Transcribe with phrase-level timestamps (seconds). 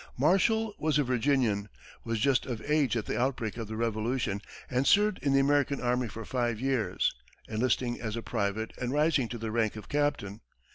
[0.17, 1.69] Marshall was a Virginian,
[2.03, 5.79] was just of age at the outbreak of the Revolution, and served in the American
[5.79, 7.13] army for five years,
[7.47, 10.41] enlisting as a private and rising to the rank of captain.